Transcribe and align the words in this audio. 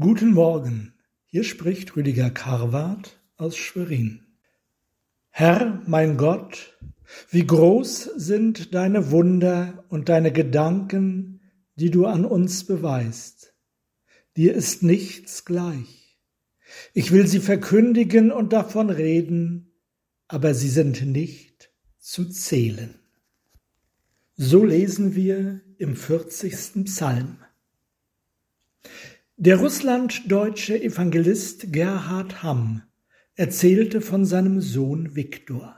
Guten 0.00 0.32
Morgen, 0.32 0.92
hier 1.24 1.44
spricht 1.44 1.94
Rüdiger 1.94 2.28
Karwart 2.28 3.22
aus 3.36 3.56
Schwerin. 3.56 4.26
Herr, 5.30 5.84
mein 5.86 6.16
Gott, 6.16 6.76
wie 7.30 7.46
groß 7.46 8.10
sind 8.16 8.74
deine 8.74 9.12
Wunder 9.12 9.84
und 9.90 10.08
deine 10.08 10.32
Gedanken, 10.32 11.42
die 11.76 11.92
du 11.92 12.06
an 12.06 12.24
uns 12.24 12.64
beweist. 12.64 13.54
Dir 14.36 14.54
ist 14.54 14.82
nichts 14.82 15.44
gleich. 15.44 16.18
Ich 16.92 17.12
will 17.12 17.28
sie 17.28 17.38
verkündigen 17.38 18.32
und 18.32 18.52
davon 18.52 18.90
reden, 18.90 19.74
aber 20.26 20.54
sie 20.54 20.70
sind 20.70 21.06
nicht 21.06 21.70
zu 22.00 22.28
zählen. 22.28 22.98
So 24.34 24.64
lesen 24.64 25.14
wir 25.14 25.60
im 25.78 25.94
40. 25.94 26.84
Psalm. 26.86 27.36
Der 29.36 29.56
russlanddeutsche 29.56 30.80
Evangelist 30.80 31.72
Gerhard 31.72 32.44
Hamm 32.44 32.82
erzählte 33.34 34.00
von 34.00 34.24
seinem 34.24 34.60
Sohn 34.60 35.16
Viktor. 35.16 35.76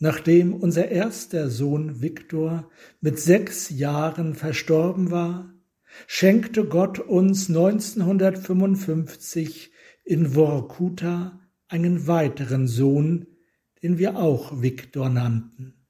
Nachdem 0.00 0.52
unser 0.52 0.88
erster 0.88 1.48
Sohn 1.48 2.02
Viktor 2.02 2.68
mit 3.00 3.20
sechs 3.20 3.70
Jahren 3.70 4.34
verstorben 4.34 5.12
war, 5.12 5.54
schenkte 6.08 6.64
Gott 6.64 6.98
uns 6.98 7.50
1955 7.50 9.70
in 10.04 10.30
Vorkuta 10.30 11.38
einen 11.68 12.08
weiteren 12.08 12.66
Sohn, 12.66 13.28
den 13.80 13.98
wir 13.98 14.16
auch 14.16 14.60
Viktor 14.60 15.08
nannten. 15.08 15.86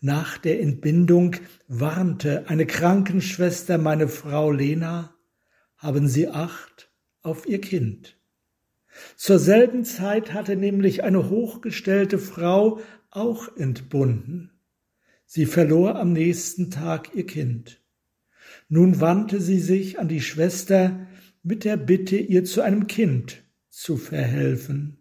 Nach 0.00 0.38
der 0.38 0.62
Entbindung 0.62 1.36
warnte 1.68 2.48
eine 2.48 2.64
Krankenschwester 2.64 3.76
meine 3.76 4.08
Frau 4.08 4.50
Lena, 4.50 5.12
haben 5.76 6.08
Sie 6.08 6.28
Acht 6.28 6.90
auf 7.22 7.46
Ihr 7.46 7.60
Kind. 7.60 8.16
Zur 9.16 9.38
selben 9.38 9.84
Zeit 9.84 10.32
hatte 10.32 10.56
nämlich 10.56 11.02
eine 11.04 11.28
hochgestellte 11.28 12.18
Frau 12.18 12.80
auch 13.10 13.56
entbunden. 13.56 14.52
Sie 15.26 15.46
verlor 15.46 15.96
am 15.96 16.12
nächsten 16.12 16.70
Tag 16.70 17.14
ihr 17.14 17.26
Kind. 17.26 17.80
Nun 18.68 19.00
wandte 19.00 19.40
sie 19.40 19.58
sich 19.58 19.98
an 19.98 20.08
die 20.08 20.20
Schwester 20.20 21.06
mit 21.42 21.64
der 21.64 21.76
Bitte, 21.76 22.16
ihr 22.16 22.44
zu 22.44 22.62
einem 22.62 22.86
Kind 22.86 23.42
zu 23.68 23.96
verhelfen. 23.96 24.98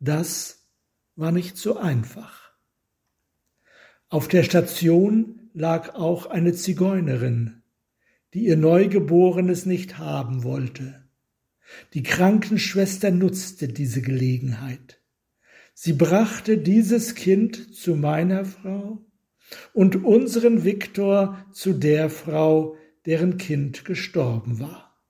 Das 0.00 0.66
war 1.14 1.32
nicht 1.32 1.56
so 1.56 1.76
einfach. 1.76 2.52
Auf 4.08 4.28
der 4.28 4.42
Station 4.42 5.50
lag 5.54 5.94
auch 5.94 6.26
eine 6.26 6.52
Zigeunerin, 6.54 7.61
die 8.34 8.46
ihr 8.46 8.56
Neugeborenes 8.56 9.66
nicht 9.66 9.98
haben 9.98 10.42
wollte. 10.42 11.02
Die 11.94 12.02
Krankenschwester 12.02 13.10
nutzte 13.10 13.68
diese 13.68 14.02
Gelegenheit. 14.02 15.00
Sie 15.74 15.92
brachte 15.92 16.58
dieses 16.58 17.14
Kind 17.14 17.74
zu 17.74 17.96
meiner 17.96 18.44
Frau 18.44 19.04
und 19.72 20.04
unseren 20.04 20.64
Viktor 20.64 21.44
zu 21.52 21.72
der 21.72 22.10
Frau, 22.10 22.76
deren 23.06 23.36
Kind 23.36 23.84
gestorben 23.84 24.60
war. 24.60 25.00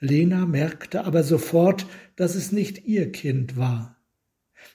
Lena 0.00 0.46
merkte 0.46 1.04
aber 1.04 1.22
sofort, 1.22 1.86
dass 2.16 2.34
es 2.34 2.52
nicht 2.52 2.86
ihr 2.86 3.10
Kind 3.12 3.56
war. 3.56 4.00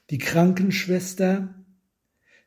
Die 0.09 0.17
Krankenschwester, 0.17 1.65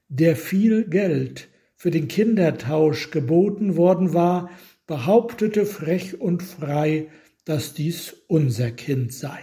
der 0.08 0.36
viel 0.36 0.84
Geld 0.88 1.48
für 1.76 1.90
den 1.90 2.08
Kindertausch 2.08 3.10
geboten 3.10 3.76
worden 3.76 4.14
war, 4.14 4.50
behauptete 4.86 5.66
frech 5.66 6.20
und 6.20 6.42
frei, 6.42 7.08
dass 7.44 7.74
dies 7.74 8.14
unser 8.26 8.70
Kind 8.72 9.12
sei. 9.12 9.38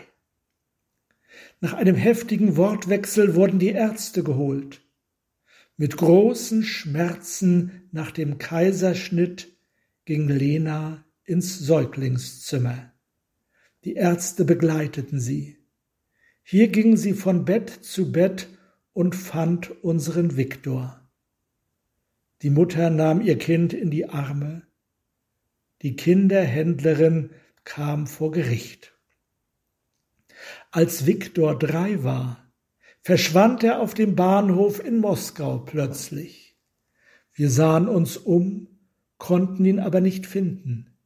Nach 1.61 1.73
einem 1.73 1.95
heftigen 1.95 2.58
Wortwechsel 2.58 3.36
wurden 3.36 3.59
die 3.59 3.70
Ärzte 3.70 4.23
geholt. 4.23 4.82
Mit 5.77 5.98
großen 5.98 6.64
Schmerzen 6.64 7.88
nach 7.92 8.11
dem 8.11 8.38
Kaiserschnitt 8.38 9.55
ging 10.05 10.27
Lena 10.27 11.05
ins 11.23 11.60
Säuglingszimmer. 11.60 12.92
Die 13.86 13.93
Ärzte 13.93 14.45
begleiteten 14.45 15.20
sie. 15.20 15.58
Hier 16.43 16.67
ging 16.67 16.98
sie 16.98 17.14
von 17.14 17.45
Bett 17.45 17.70
zu 17.70 18.11
Bett 18.11 18.49
und 18.92 19.16
fand 19.16 19.72
unseren 19.83 20.36
Viktor. 20.36 21.02
Die 22.43 22.49
Mutter 22.49 22.89
nahm 22.89 23.21
ihr 23.21 23.37
Kind 23.37 23.71
in 23.71 23.89
die 23.89 24.09
Arme. 24.09 24.64
Die 25.81 25.95
Kinderhändlerin 25.95 27.30
kam 27.64 28.05
vor 28.05 28.31
Gericht. 28.31 28.99
Als 30.70 31.05
Viktor 31.05 31.58
drei 31.58 32.04
war, 32.04 32.52
verschwand 33.02 33.64
er 33.64 33.80
auf 33.80 33.93
dem 33.93 34.17
Bahnhof 34.17 34.83
in 34.83 34.99
Moskau 34.99 35.59
plötzlich. 35.59 36.58
Wir 37.31 37.49
sahen 37.49 37.87
uns 37.87 38.17
um, 38.17 38.67
konnten 39.17 39.64
ihn 39.64 39.80
aber 39.80 40.02
nicht 40.02 40.25
finden. 40.25 40.98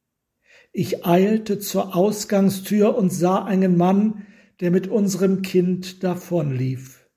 Ich 0.72 1.06
eilte 1.06 1.60
zur 1.60 1.94
Ausgangstür 1.94 2.96
und 2.96 3.10
sah 3.10 3.44
einen 3.44 3.76
Mann, 3.76 4.26
der 4.58 4.72
mit 4.72 4.88
unserem 4.88 5.42
Kind 5.42 6.02
davonlief. 6.02 7.08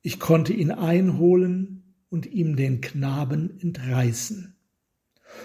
Ich 0.00 0.18
konnte 0.18 0.54
ihn 0.54 0.70
einholen, 0.70 1.73
und 2.14 2.26
ihm 2.26 2.54
den 2.54 2.80
Knaben 2.80 3.58
entreißen. 3.60 4.54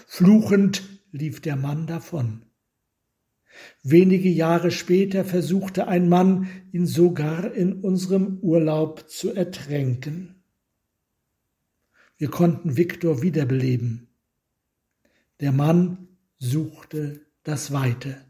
Fluchend 0.06 0.84
lief 1.10 1.40
der 1.40 1.56
Mann 1.56 1.88
davon. 1.88 2.44
Wenige 3.82 4.28
Jahre 4.28 4.70
später 4.70 5.24
versuchte 5.24 5.88
ein 5.88 6.08
Mann, 6.08 6.46
ihn 6.70 6.86
sogar 6.86 7.52
in 7.52 7.80
unserem 7.80 8.38
Urlaub 8.38 9.10
zu 9.10 9.34
ertränken. 9.34 10.36
Wir 12.16 12.30
konnten 12.30 12.76
Viktor 12.76 13.20
wiederbeleben. 13.20 14.06
Der 15.40 15.50
Mann 15.50 16.06
suchte 16.38 17.26
das 17.42 17.72
Weite. 17.72 18.24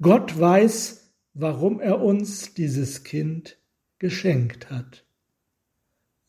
Gott 0.00 0.40
weiß, 0.40 1.12
warum 1.34 1.78
er 1.78 2.00
uns 2.00 2.54
dieses 2.54 3.04
Kind 3.04 3.58
geschenkt 3.98 4.70
hat. 4.70 5.04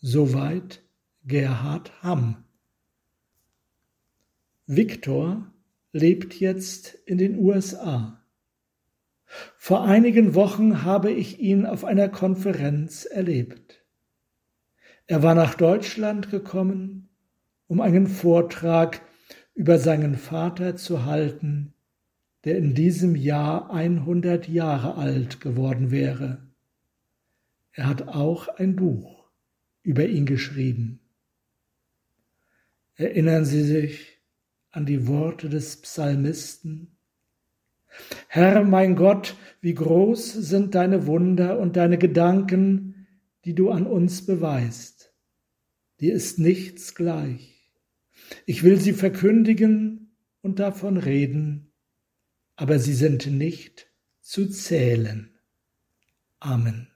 Soweit 0.02 0.82
Gerhard 1.30 1.92
Hamm. 2.02 2.44
Viktor 4.66 5.54
lebt 5.92 6.40
jetzt 6.40 6.96
in 7.06 7.20
den 7.20 7.38
USA. 7.38 8.26
Vor 9.56 9.84
einigen 9.84 10.34
Wochen 10.34 10.82
habe 10.82 11.12
ich 11.12 11.40
ihn 11.40 11.68
auf 11.68 11.86
einer 11.86 12.10
Konferenz 12.10 13.06
erlebt. 13.06 13.86
Er 15.06 15.22
war 15.22 15.36
nach 15.36 15.54
Deutschland 15.54 16.32
gekommen, 16.32 17.10
um 17.68 17.80
einen 17.80 18.08
Vortrag 18.08 19.00
über 19.54 19.78
seinen 19.78 20.16
Vater 20.16 20.78
zu 20.78 21.06
halten, 21.06 21.76
der 22.44 22.58
in 22.58 22.74
diesem 22.74 23.16
Jahr 23.16 23.70
100 23.70 24.50
Jahre 24.50 24.96
alt 24.96 25.42
geworden 25.42 25.92
wäre. 25.92 26.42
Er 27.72 27.86
hat 27.86 28.08
auch 28.08 28.48
ein 28.48 28.76
Buch 28.76 29.30
über 29.84 30.08
ihn 30.08 30.26
geschrieben. 30.26 31.02
Erinnern 33.00 33.46
Sie 33.46 33.64
sich 33.64 34.20
an 34.72 34.86
die 34.86 35.08
Worte 35.08 35.48
des 35.48 35.78
Psalmisten? 35.78 36.98
Herr 38.28 38.66
mein 38.66 38.98
Gott, 38.98 39.38
wie 39.62 39.74
groß 39.74 40.34
sind 40.34 40.76
deine 40.76 41.08
Wunder 41.08 41.60
und 41.60 41.78
deine 41.78 41.98
Gedanken, 41.98 43.08
die 43.46 43.56
du 43.56 43.72
an 43.72 43.88
uns 43.88 44.26
beweist. 44.26 45.14
Dir 46.02 46.14
ist 46.14 46.40
nichts 46.40 46.94
gleich. 46.94 47.72
Ich 48.46 48.64
will 48.64 48.82
sie 48.82 48.92
verkündigen 48.92 50.12
und 50.42 50.60
davon 50.60 50.98
reden, 50.98 51.72
aber 52.58 52.80
sie 52.80 52.94
sind 52.94 53.28
nicht 53.28 53.88
zu 54.20 54.50
zählen. 54.50 55.40
Amen. 56.42 56.89